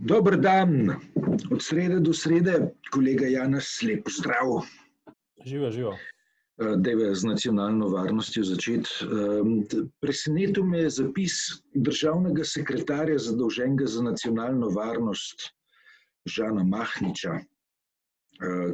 [0.00, 0.96] Dober dan,
[1.50, 4.62] od srede do srede, kolega Janes, lep zdrav.
[5.44, 5.92] Živa, živa.
[6.80, 8.88] Deve z nacionalno varnostjo začeti.
[10.00, 11.36] Presenetil me je zapis
[11.74, 15.50] državnega sekretarja zadolženega za nacionalno varnost
[16.24, 17.36] Žana Mahniča,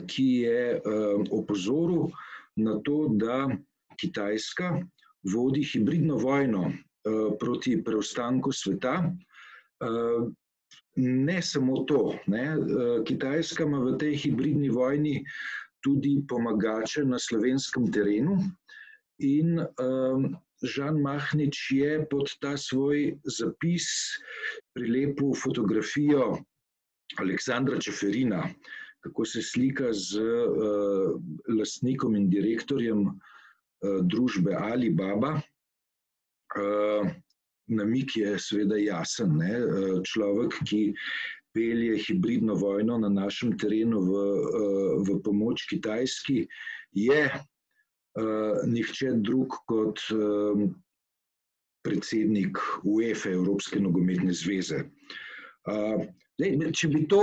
[0.06, 0.80] ki je
[1.30, 2.06] opozoril
[2.56, 3.48] na to, da
[3.98, 4.76] Kitajska
[5.34, 6.70] vodi hibridno vojno
[7.40, 9.00] proti preostanku sveta.
[10.96, 12.56] Ne samo to, ne.
[13.06, 15.20] Kitajska ima v tej hibridni vojni
[15.84, 18.38] tudi pomagače na slovenskem terenu
[19.18, 19.60] in
[20.64, 23.84] Žan Mahnič je pod ta svoj zapis
[24.72, 26.40] prilepil fotografijo
[27.20, 28.48] Aleksandra Čeferina,
[29.04, 30.24] kako se slika z
[31.52, 33.04] lastnikom in direktorjem
[34.08, 35.36] družbe Alibaba.
[37.68, 39.52] Namig je seveda jasen, ne,
[40.06, 40.80] človek, ki
[41.56, 44.24] pelje hibridno vojno na našem terenu v
[45.08, 46.44] v pomoč Kitajski,
[46.92, 47.22] je
[48.66, 50.00] nihče drug kot
[51.86, 54.84] predsednik Uefe, Evropske nogometne zveze.
[55.66, 57.22] Zdaj, če bi to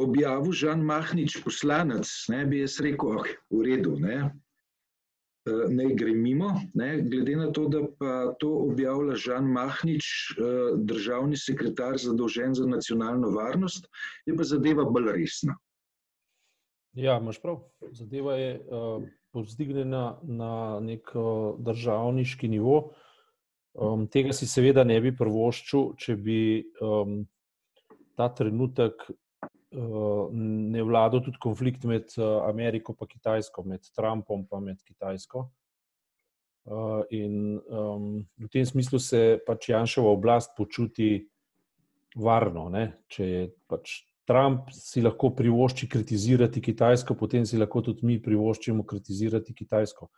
[0.00, 4.32] objavil Žan Mahnič, poslanec, ne, bi jaz rekel, v redu, ne.
[5.44, 10.06] Naj gre mimo, ne, glede na to, da pa to objavlja Žan Mahnič,
[10.80, 13.90] državni sekretar, zadolžen za nacionalno varnost,
[14.24, 15.58] je pa zadeva bolj resna.
[16.96, 17.60] Ja, imaš prav.
[17.92, 18.60] Zadeva je
[19.34, 21.26] povzdignjena na neki
[21.58, 22.94] državniški nivo.
[24.14, 26.38] Tega si seveda ne bi privoščil, če bi
[28.14, 29.02] ta trenutek
[29.74, 32.14] ne vladal tudi konflikt med
[32.46, 35.44] Ameriko pa Kitajsko, med Trumpom pa med Kitajsko.
[37.12, 41.18] In v tem smislu se pač Janševa oblast počuti
[42.16, 42.86] varno, ne.
[43.10, 48.86] Če je pač Trump si lahko privošči kritizirati Kitajsko, potem si lahko tudi mi privoščimo
[48.88, 50.08] kritizirati Kitajsko.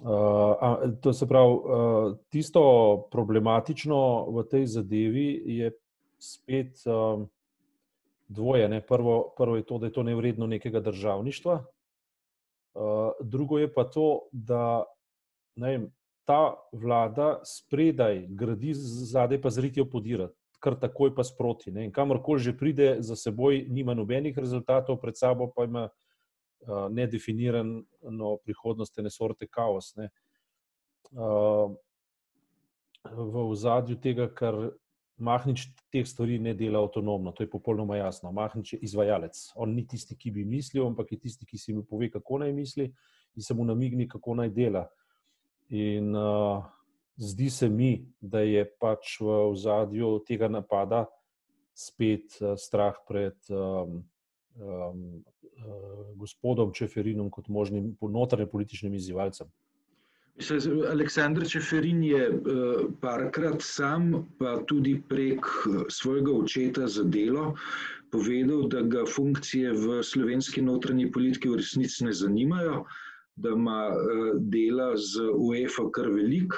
[0.00, 1.58] To se pravi,
[2.32, 2.62] tisto
[3.12, 3.98] problematično
[4.32, 5.26] v tej zadevi
[5.58, 5.68] je
[6.16, 6.80] spet
[8.32, 8.80] dvoje, ne.
[8.80, 11.60] Prvo, prvo je to, da je to nevredno nekega državništva,
[13.20, 14.84] drugo je pa to, da,
[15.60, 15.90] vem,
[16.24, 18.72] ta vlada spredaj gradi,
[19.12, 20.30] zadaj pa z ritijo podira.
[20.62, 25.18] Kar takoj pa sproti, ne, in kamorkoli že pride, za seboj nima nobenih rezultatov, pred
[25.18, 25.88] sabo pa ima
[26.90, 30.12] nedefinirano prihodnost, ene sorte kaos, ne.
[33.02, 34.70] V ozadju tega, kar
[35.22, 38.32] Mahnič teh stvari ne dela avtonomno, to je popolnoma jasno.
[38.34, 39.38] Mahnič je izvajalec.
[39.54, 42.52] On ni tisti, ki bi mislil, ampak je tisti, ki si mu pove, kako naj
[42.52, 42.88] misli,
[43.36, 44.86] in se mu namigne, kako naj dela.
[45.70, 46.12] In
[47.16, 51.06] zdi se mi, da je pač v ozadju tega napada
[51.74, 53.38] spet strah pred
[56.18, 59.48] gospodom Čeferinom kot možnim notranjepolitičnim izzivalcem.
[60.90, 62.22] Aleksander Čeferin je
[63.00, 65.46] parkrat sam, pa tudi prek
[65.88, 67.54] svojega očeta za delo,
[68.10, 72.84] povedal, da ga funkcije v slovenski notranji politiki v resnici ne zanimajo,
[73.36, 73.92] da ima
[74.40, 76.56] dela z Uefo kar veliko,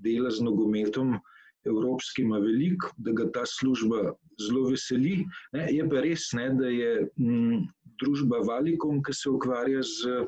[0.00, 1.18] dela z nogometom
[1.66, 7.08] evropskim ima veliko, da ga ta služba zelo veseli, je pa res, da je
[8.00, 10.24] družba Valicum, ke se ukvarja z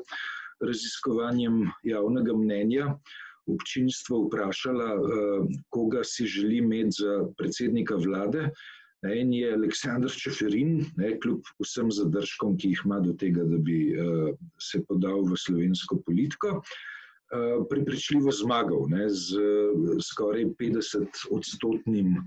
[0.61, 2.93] raziskovanjem javnega mnenja,
[3.49, 4.89] občinstvo vprašala,
[5.69, 8.49] koga si želi imeti za predsednika vlade,
[9.01, 13.57] ne, in je Aleksander Čeferin, ne, kljub vsem zadržkom, ki jih ima do tega, da
[13.57, 13.95] bi
[14.61, 16.59] se podal v slovensko politiko,
[17.69, 19.31] prepričljivo zmagal, ne, s
[20.11, 22.17] skoraj petdesetodstotnim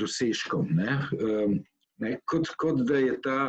[0.00, 0.98] dosežkom, ne.
[1.98, 3.40] Ne, kot, kot da je ta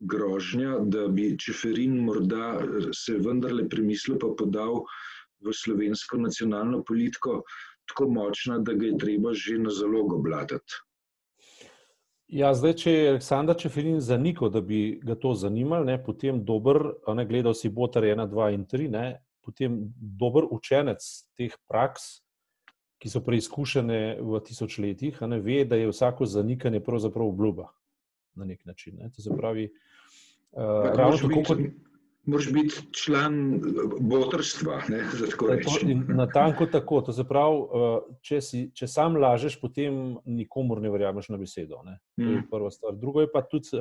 [0.00, 2.58] grožnja, da bi Čeferin morda
[2.94, 4.84] se vendarle premislil pa podal
[5.44, 7.42] v slovensko nacionalno politiko,
[7.88, 10.82] tako močna, da ga je treba že na zalogo blatati.
[12.28, 16.82] Ja, zdaj, če je Aleksander Čeferin zanikal, da bi ga to zanimalo, ne, potem dober,
[17.16, 21.00] ne, gledal si Boter ena, dva in tri, ne, potem dober učenec
[21.40, 22.18] teh praks,
[23.00, 27.70] ki so preizkušene v tisočletjih, ne, ve, da je vsako zanikanje pravzaprav obljuba.
[28.36, 29.70] Na neki način, ne, to se pravi,
[30.56, 31.58] ravno tako kot...
[32.28, 33.36] Moraš biti član
[34.00, 36.02] botrstva, ne, da tako rečem.
[36.12, 37.62] Natanko tako, to se pravi,
[38.20, 41.96] če si, če samo lažeš, potem nikomur ne verjameš na besedo, ne.
[42.20, 43.80] To je prva stvar, drugo je pa tudi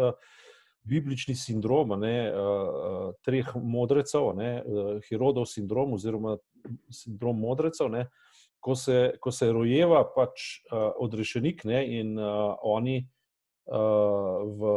[0.87, 2.13] biblični sindrom, ne,
[3.27, 4.51] treh modrecev, ne,
[5.09, 6.37] Hirodov sindrom oziroma
[6.87, 8.07] sindrom modrecev, ne,
[8.59, 14.71] ko se, ko se rojeva pač uh, odrešenik ne, in uh, oni uh, v,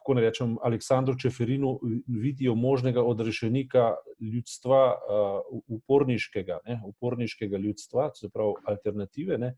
[0.00, 1.76] kako ne rečem, Aleksandru Čeferinu
[2.08, 9.38] vidijo možnega odrešenika ljudstva, uh, uporniškega, ne, uporniškega ljudstva, se pravi alternative.
[9.38, 9.54] Ne,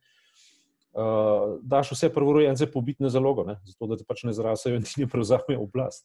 [0.93, 3.55] Uh, daš vse prvorojence pobiti na zalogo, ne?
[3.65, 6.05] zato da te pač ne zrasajo in ti ne prevzamejo oblast.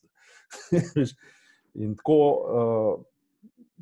[1.83, 3.01] in tako, uh,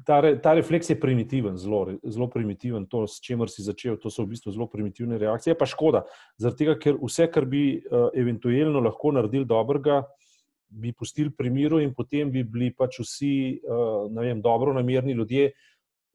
[0.04, 2.88] ta, re, ta refleks je primitiven, zelo, zelo primitiven.
[2.90, 5.54] To, s čimer si začel, to so v bistvu zelo primitivne reakcije.
[5.54, 6.08] Je pa škoda,
[6.58, 10.02] tega, ker vse, kar bi uh, eventualno lahko naredili dobrega,
[10.76, 15.52] bi pustili pri miru, in potem bi bili pač vsi, uh, vem, dobro namerni ljudje,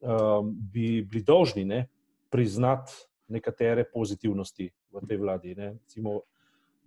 [0.05, 1.85] uh, bi bili dolžni ne,
[2.31, 2.93] priznati
[3.31, 5.55] nekatere pozitivnosti v tej vladi.
[5.57, 5.73] Ne.
[5.79, 6.21] Recimo,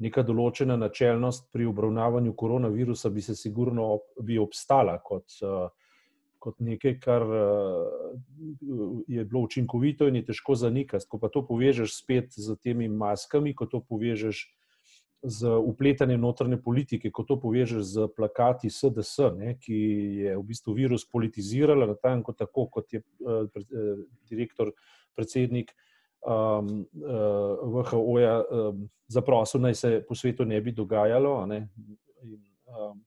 [0.05, 5.41] neka določena načelnost pri obravnavanju koronavirusa bi se sigurno ob, bi obstala kot.
[5.43, 5.71] Uh,
[6.45, 7.87] kot nekaj, kar uh,
[9.09, 11.07] je bilo učinkovito in je težko zanikati.
[11.09, 14.45] Ko pa to povežeš spet z temi maskami, ko to povežeš
[15.25, 19.79] z upletanjem notranje politike, ko to povežeš z plakati SDS, ne, ki
[20.21, 24.75] je v bistvu virus politizirala na tanko, tako kot je uh, pre, uh, direktor,
[25.17, 25.73] predsednik.
[26.25, 31.35] Um, uh, VHO-ja um, zaprosil, naj se po svetu ne bi dogajalo.
[31.49, 31.69] Ne,
[32.25, 32.39] in,
[32.69, 33.01] um,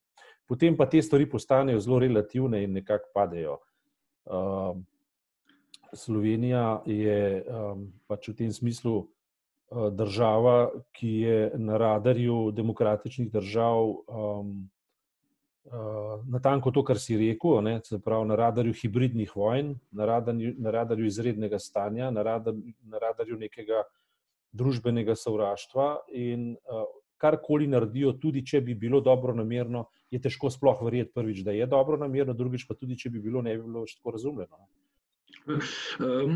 [0.46, 3.58] potem pa te stvari postanejo zelo relativne in nekako padejo.
[4.26, 4.86] Um,
[5.94, 9.06] Slovenija je um, pač v tem smislu
[9.72, 13.94] država, ki je na radarju demokratičnih držav.
[14.08, 14.70] Um,
[15.68, 20.54] Uh, na tanko to, kar si rekel, ne, pravi, na radarju hibridnih vojn, na radarju,
[20.64, 23.82] na radarju izrednega stanja, na radarju, na radarju nekega
[24.56, 25.90] družbenega sovraštva.
[26.16, 26.86] In uh,
[27.20, 31.68] karkoli naredijo, tudi če bi bilo dobro namerno, je težko sploh verjeti, prvič, da je
[31.68, 34.56] dobro namerno, drugič pa tudi, če bi bilo ne bi bilo več tako razumljeno.
[34.56, 34.87] Um,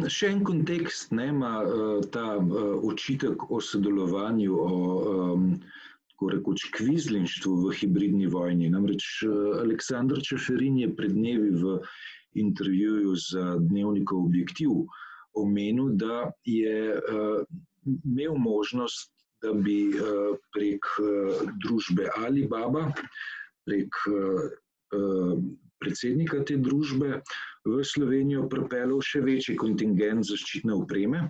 [0.08, 4.80] še en kontekst ne, ima uh, ta uh, očitek o sodelovanju, o
[5.34, 5.48] um,
[6.32, 8.70] rekoč kvizlinštvu v hibridni vojni.
[8.72, 11.80] Namreč uh, Aleksandr Čeferin je pred dnevi v
[12.40, 14.86] intervjuju za dnevnikov objektiv
[15.36, 17.44] omenil, da je uh,
[17.86, 19.12] imel možnost
[19.42, 22.92] da bi eh, prek eh, družbe Alibaba,
[23.66, 25.40] prek eh,
[25.82, 27.22] predsednika te družbe
[27.68, 31.28] v Slovenijo pripeljal še večji kontingent zaščitne opreme.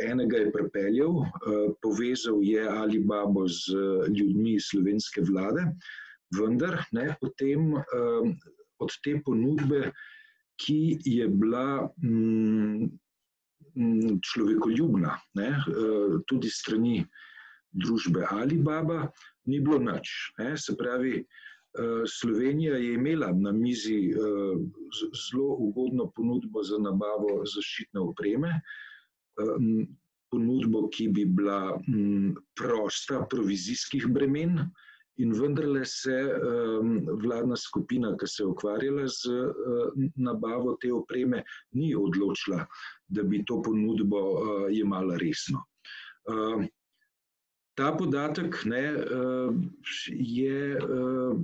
[0.00, 1.18] Enega je pripeljal,
[1.84, 3.76] povezal je Alibabo z
[4.08, 5.66] ljudmi slovenske vlade,
[6.32, 7.74] vendar ne, potem
[8.80, 9.90] od te ponudbe,
[10.56, 12.88] ki je bila mm,
[14.22, 17.04] človekoljubna, ne, eh, tudi strani
[17.76, 19.10] družbe Alibaba,
[19.46, 20.32] ni bilo nič.
[20.38, 20.56] Ne.
[20.56, 21.24] Se pravi, eh,
[22.08, 24.56] Slovenija je imela na mizi eh,
[25.12, 28.60] zelo ugodno ponudbo za nabavo zaščitne opreme,
[30.32, 31.76] ponudbo, ki bi bila
[32.56, 34.60] prosta provizijskih bremen.
[35.16, 36.14] In vendarle se
[37.22, 39.36] vladna skupina, ki se je ukvarjala z
[40.16, 41.40] nabavo te opreme,
[41.72, 42.66] ni odločila,
[43.08, 44.20] da bi to ponudbo
[44.72, 45.64] jemala resno.
[47.76, 49.54] Ta podatek ne, uh,
[50.08, 51.40] je uh,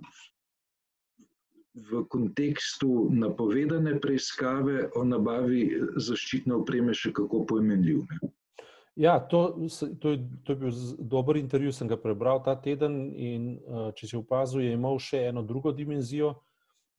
[1.74, 5.66] v kontekstu napovedane preiskave o nabavi
[5.96, 8.04] zaščitne opreme še kako pojmenljiv.
[8.08, 8.32] Ne.
[9.00, 9.68] Ja, to,
[10.00, 13.12] to, je, to je bil dober intervju, sem ga prebral ta teden.
[13.16, 16.34] In, uh, če si opazil, je imel še eno drugo dimenzijo,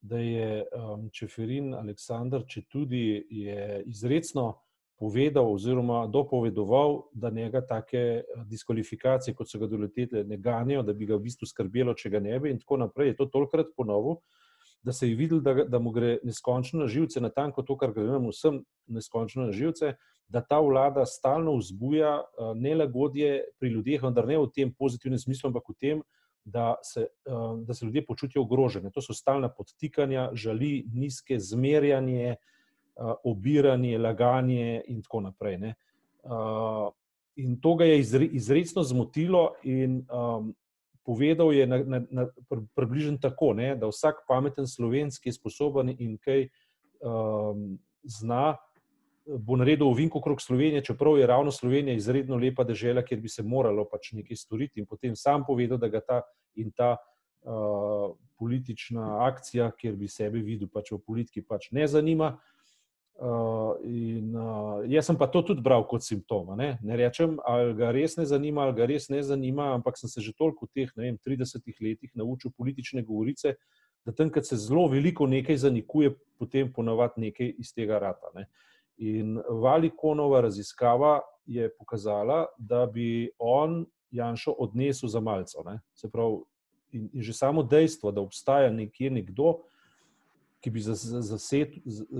[0.03, 0.65] da je
[1.15, 4.50] Čeferin Aleksandr, če tudi je izredno
[5.00, 10.93] povedal oziroma dopovedoval, da njega take eh, diskvalifikacije, kot so ga doletele, ne ganijo, da
[10.93, 13.13] bi ga v bistvu skrbelo, če ga ne bi in tako naprej.
[13.13, 14.21] Je to tolkrat ponovil,
[14.83, 17.93] da se je videl, da, da mu gre neskončno na živce, na tanko to, kar
[17.95, 19.95] gre nam vsem neskončno na živce
[20.27, 25.50] da ta vlada stalno vzbuja uh, nelagodje pri ljudeh, vendar ne v tem pozitivnem smislu,
[25.50, 26.01] ampak v tem,
[26.43, 28.91] da se, uh, da se ljudje počutijo ogrožene.
[28.91, 32.35] To so stalna podtikanja, žali, nizke, zmerjanje,
[33.23, 35.73] obiranje, laganje in tako naprej.
[36.23, 36.91] Uh,
[37.35, 40.53] in to ga je izre, izredno zmotilo in um,
[41.05, 42.27] povedal je na, na, na,
[42.75, 46.47] približno tako, ne, da vsak pameten slovenski je sposoben in kaj
[47.01, 48.55] um, zna
[49.25, 53.43] bo naredil ovink okrog Slovenije, čeprav je ravno Slovenija izredno lepa država, kjer bi se
[53.43, 54.79] moralo pač nekaj storiti.
[54.79, 56.21] In potem sam povedal, da ga ta
[56.55, 62.33] in ta uh, politična akcija, kjer bi sebe videl pač v politiki, pač ne zanima.
[62.35, 62.53] Uh,
[63.84, 66.55] in, uh, jaz sem pa to tudi bral kot simptom.
[66.58, 66.77] Ne?
[66.82, 70.22] ne rečem, ali ga res ne zanima, ali ga res ne zanima, ampak sem se
[70.22, 73.55] že toliko v teh vem, 30 letih naučil politične govorice,
[74.05, 78.34] da tam, kad se zelo veliko nekaj zanikuje, potem ponavadi nekaj iz tega rata.
[78.36, 78.48] Ne?
[78.98, 85.58] In Valikonova raziskava je pokazala, da bi on Janšo odnesel za malce.
[85.96, 86.43] Se pravi,
[86.91, 89.63] in, in že samo dejstvo, da obstaja nekje nekdo,
[90.63, 90.82] ki bi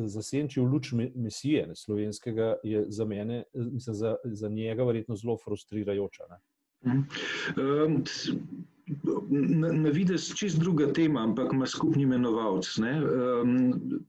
[0.08, 6.28] zasenčil luč mesije ne, slovenskega, je za mene, mislim, za, za njega verjetno zelo frustrirajoče.
[6.84, 8.04] Um,
[9.32, 12.68] na, na vides čist druga tema, ampak ima skupni imenovalec.
[12.78, 14.04] Um,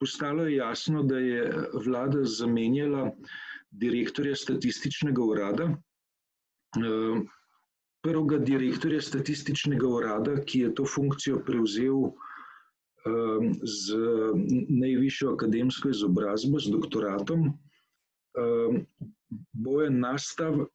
[0.00, 3.10] postalo je jasno, da je vlada zamenjala
[3.70, 5.70] direktorja statističnega urada.
[6.76, 7.28] Um,
[8.04, 12.10] prvega direktorja statističnega urada, ki je to funkcijo prevzel
[13.62, 13.96] z
[14.68, 17.52] najvišjo akademsko izobrazbo, z doktoratom,
[19.52, 20.66] Bojan Nastav,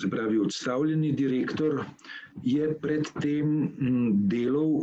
[0.00, 1.84] se pravi odstavljeni direktor,
[2.44, 3.70] je predtem
[4.28, 4.74] delal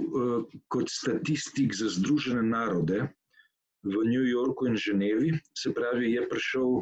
[0.73, 3.03] kot statistik za Združene narode
[3.83, 6.81] v New Yorku in Ženevi, se pravi, je prišel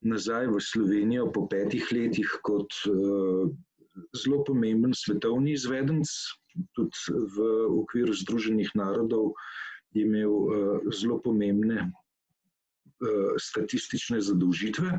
[0.00, 3.50] nazaj v Slovenijo po petih letih kot uh,
[4.14, 6.08] zelo pomemben svetovni izvedenc,
[6.72, 7.36] tudi v
[7.82, 9.34] okviru Združenih narodov
[9.96, 14.90] imel uh, zelo pomembne uh, statistične zadolžitve.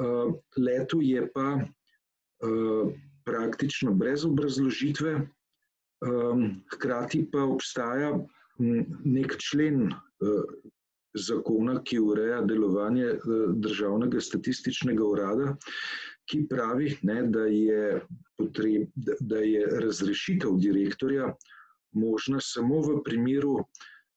[0.00, 1.62] Uh, leto je pa
[3.22, 5.12] praktično brez obrazložitve,
[6.74, 8.08] hkrati pa obstaja
[8.58, 9.92] nek člen
[11.14, 13.12] zakona, ki ureja delovanje
[13.62, 15.54] državnega statističnega urada,
[16.30, 18.02] ki pravi, ne, da, je
[18.38, 21.32] potreb, da, da je razrešitev direktorja
[21.92, 23.58] možna samo v primeru,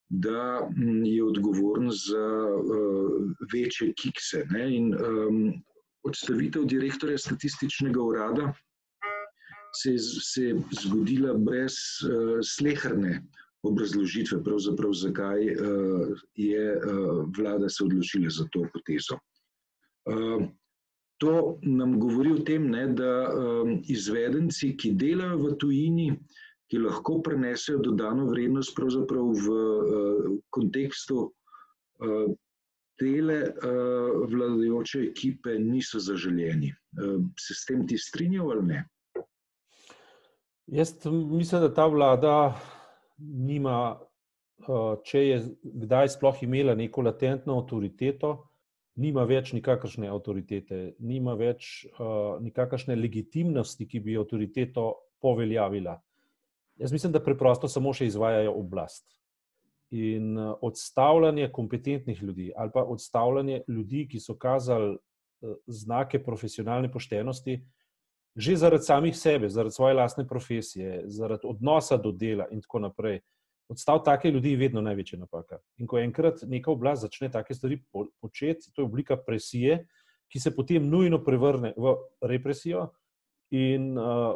[0.09, 0.69] da
[1.03, 4.45] je odgovoren za uh, večje kikse.
[4.49, 5.39] Ne, in um,
[6.05, 8.53] odstavitev direktorja statističnega urada
[9.81, 11.73] se je, se je zgodila brez
[12.05, 13.23] uh, slehrne
[13.65, 19.17] obrazložitve, pravzaprav zakaj uh, je uh, vlada se odločila za to potezo.
[20.05, 20.45] Uh,
[21.25, 26.09] To nam govori o tem, ne, da um, izvedenci, ki delajo v tujini,
[26.69, 32.27] ki lahko prenesejo dodano vrednost, v uh, kontekstu uh,
[33.01, 36.73] tele uh, vladajoče ekipe, niso zaželjeni.
[37.01, 38.85] Uh, se s tem ti strinjal ali ne?
[40.77, 42.37] Jaz mislim, da ta vlada
[43.17, 43.97] nima,
[44.67, 48.37] uh, če je kdaj sploh imela neko latentno avtoriteto
[48.95, 54.87] nima več nikakršne avtoritete, nima več uh, nikakršne legitimnosti, ki bi avtoriteto
[55.23, 55.97] poveljavila.
[56.79, 59.05] Jaz mislim, da preprosto samo še izvajajo oblast.
[59.95, 66.91] In uh, odstavljanje kompetentnih ljudi ali pa odstavljanje ljudi, ki so kazali uh, znake profesionalne
[66.91, 67.59] poštenosti,
[68.35, 73.21] že zaradi samih sebe, zaradi svoje lastne profesije, zaradi odnosa do dela in tako naprej.
[73.67, 75.57] Odstav take ljudi je vedno največja napaka.
[75.77, 77.79] In ko enkrat neka oblast začne take stvari
[78.21, 79.85] početi, to je oblika presije,
[80.29, 82.89] ki se potem nujno prevrne v represijo
[83.51, 84.35] in uh,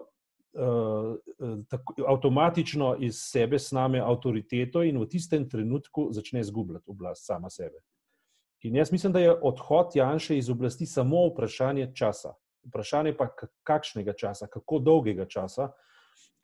[0.53, 7.49] uh, tako, avtomatično iz sebe sname avtoriteto in v tistem trenutku začne zgubljati oblast sama
[7.49, 7.81] sebe.
[8.61, 12.33] In jaz mislim, da je odhod Janša iz oblasti samo vprašanje časa.
[12.67, 13.29] Vprašanje pa
[13.63, 15.71] kakšnega časa, kako dolgega časa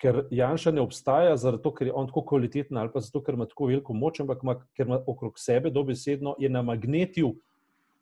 [0.01, 3.47] ker Janša ne obstaja, zato ker je on tako kvaliteten ali pa zato, ker ima
[3.47, 7.33] tako veliko moč, ampak ima, ker ima okrog sebe dobesedno je namagnetil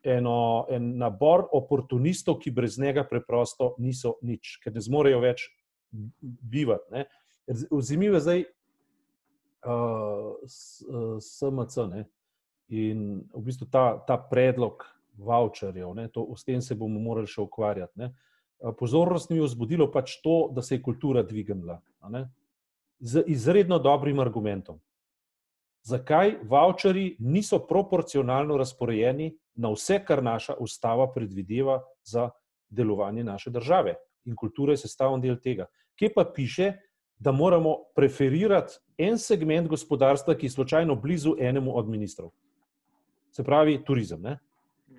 [0.04, 5.46] eno, en nabor oportunistov, ki brez njega preprosto niso nič, ker ne zmorejo več
[6.20, 7.06] bivati.
[7.70, 8.44] Vzemijo zdaj
[9.64, 10.34] uh,
[11.20, 12.04] SMC ne?
[12.68, 14.84] in v bistvu ta, ta predlog
[15.20, 15.94] voucherjev,
[16.36, 17.92] s tem se bomo morali še ukvarjati.
[18.00, 18.10] Ne?
[18.72, 21.80] Pozornost mi je vzbudilo pač to, da se je kultura dvignila.
[22.98, 24.80] Z izredno dobrim argumentom.
[25.84, 32.30] Zakaj voucheri niso proporcionalno razporejeni na vse, kar naša ustava predvideva za
[32.70, 33.94] delovanje naše države?
[34.24, 35.66] In kultura je sestavljen del tega.
[35.98, 36.72] Kje pa piše,
[37.18, 42.30] da moramo preferirati en segment gospodarstva, ki je slučajno blizu enemu od ministrov?
[43.30, 44.22] Se pravi, turizem.
[44.22, 44.38] Ne?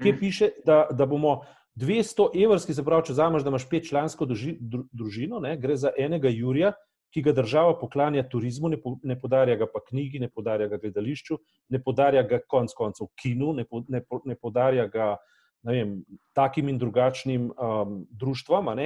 [0.01, 0.19] Kje mhm.
[0.19, 1.41] piše, da, da bomo
[1.75, 6.73] 200 evrski, se pravi, če zamaš, da imaš petčlansko družino, ne, gre za enega Jurija,
[7.15, 10.79] ki ga država poklanja turizmu, ne, po, ne podarja ga pa knjigi, ne podarja ga
[10.81, 11.37] gledališču,
[11.71, 15.15] ne podarja ga konc koncev kinu, ne, po, ne, ne podarja ga
[15.65, 15.93] ne vem,
[16.37, 18.05] takim in drugačnim um,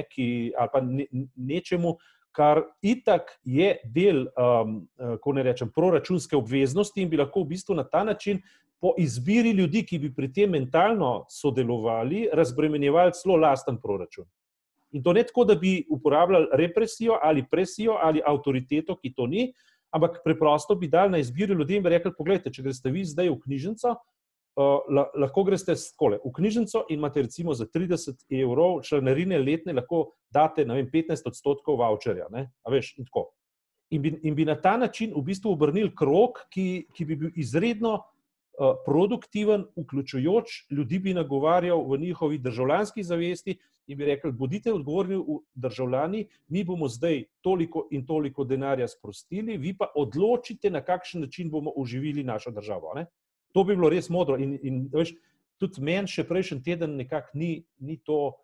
[0.08, 1.06] ki, ali pa ne,
[1.36, 1.96] nečemu,
[2.32, 7.52] kar itak je del, um, uh, ko ne rečem, proračunske obveznosti in bi lahko v
[7.52, 8.40] bistvu na ta način
[8.80, 14.24] po izbiri ljudi, ki bi pri tem mentalno sodelovali, razbremenjevali celo lasten proračun.
[14.96, 19.50] In to ne tako, da bi uporabljali represijo ali presijo ali avtoriteto, ki to ni,
[19.94, 23.38] ampak preprosto bi dali na izbiro ljudem in rekli: Poglejte, če greste vi zdaj v
[23.44, 23.98] knjižnico,
[24.58, 24.82] Uh,
[25.14, 30.64] lahko greste skole, v knjižnico in imate recimo za 30 evrov članarine letne, lahko date
[30.66, 32.26] vem, 15 odstotkov voucherja.
[32.68, 33.06] Veš, in,
[33.90, 37.30] in, bi, in bi na ta način v bistvu obrnili krok, ki, ki bi bil
[37.38, 38.00] izredno
[38.84, 45.18] produktiven, vključujoč ljudi, bi nagovarjal v njihovi državljanski zavesti in bi rekel: bodite odgovorni
[45.54, 51.50] državljani, mi bomo zdaj toliko in toliko denarja sprostili, vi pa odločite, na kakšen način
[51.50, 52.92] bomo oživili našo državo.
[52.94, 53.06] Ne?
[53.52, 54.36] To bi bilo res modro.
[54.36, 55.14] In, in veš,
[55.58, 58.36] tudi meni še prejšnji teden nekako ni, ni to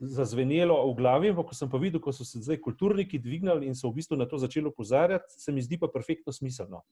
[0.00, 3.76] zazvenelo v glavi, ampak ko sem pa videl, ko so se zdaj kulturniki dvignili in
[3.76, 6.82] so v bistvu na to začeli opozarjati, se mi zdi pa perfektno smiselno.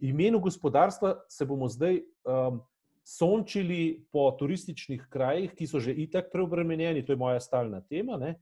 [0.00, 2.60] Imenu gospodarstva se bomo zdaj um,
[3.04, 8.36] sončili po turističnih krajih, ki so že itak preobremenjeni, to je moja stalna tema, ne?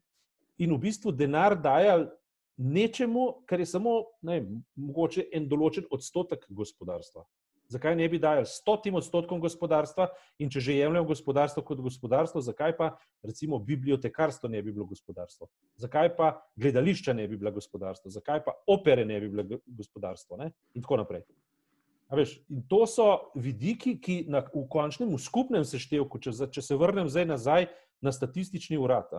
[0.59, 2.09] in v bistvu denar dajali
[2.57, 4.41] nečemu, kar je samo ne,
[4.75, 7.27] mogoče en določen odstotek gospodarstva.
[7.69, 10.07] Zakaj ne bi dajali stotim odstotkom gospodarstva
[10.39, 12.93] in če že jemljemo gospodarstvo kot gospodarstvo, zakaj pa
[13.23, 15.49] recimo bibliotekarstvo ne bi bilo gospodarstvo?
[15.77, 18.11] Zakaj pa gledališča ne bi bila gospodarstvo?
[18.11, 20.37] Zakaj pa opere ne bi bila gospodarstvo?
[20.37, 20.53] Ne?
[20.75, 21.27] In tako naprej.
[22.15, 26.79] Veš, in to so vidiki, ki na, v končnem, v skupnem seštevku, če, če se
[26.79, 27.67] vrnem zdaj nazaj
[27.99, 29.11] na statistični urad,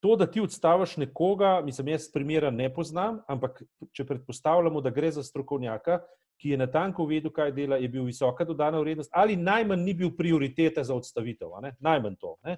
[0.00, 3.58] to, da ti odstaviš nekoga, mislim, jaz primera ne poznam, ampak
[3.92, 5.98] če predpostavljamo, da gre za strokovnjaka,
[6.40, 9.94] ki je na tanko vedel, kaj dela, je bil visoka dodana vrednost, ali najmanj ni
[9.94, 11.52] bil prioriteta za odstavitev.
[11.78, 12.36] Najmanj to.
[12.48, 12.56] Ne?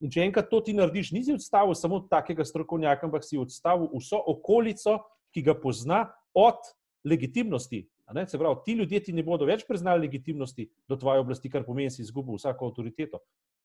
[0.00, 4.22] In če enkrat to ti narediš, nisi odstavil samo takega strokovnjaka, ampak si odstavil vso
[4.32, 4.96] okolico,
[5.30, 6.72] ki ga pozna od
[7.04, 7.84] legitimnosti.
[8.26, 11.92] Se pravi, ti ljudje ti ne bodo več priznali legitimnosti do tvoje oblasti, kar pomeni,
[11.92, 13.20] da si izgubil vsako avtoriteto.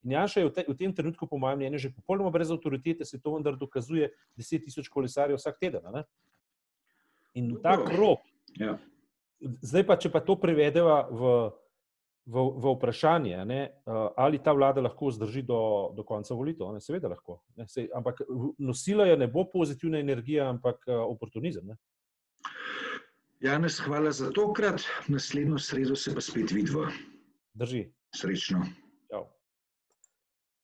[0.05, 3.07] In Janša je v, te, v tem trenutku, po mojem mnenju, že popolnoma brez avtoritete,
[3.07, 6.03] se to vendar dokazuje 10 tisoč kolesarjev vsak teden.
[7.33, 8.21] In ta krok,
[8.59, 8.75] ja.
[9.41, 11.31] Zdaj pa, če pa to prevedemo v,
[12.31, 13.59] v, v vprašanje, ne,
[14.17, 17.41] ali ta vlada lahko zdrži do, do konca volitev, ne, seveda lahko.
[17.59, 18.23] Ne, sej, ampak
[18.57, 21.73] nosila je ne bo pozitivna energija, ampak oportunizem.
[21.73, 21.77] Ne.
[23.43, 24.81] Janes, hvala za tokrat.
[25.11, 26.87] Naslednjo sredo se pa spet vidimo.
[27.53, 27.85] Drži.
[28.15, 28.63] Srečno.